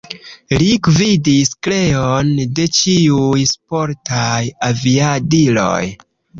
[0.61, 4.43] Li gvidis kreon de ĉiuj sportaj
[4.73, 5.81] aviadiloj.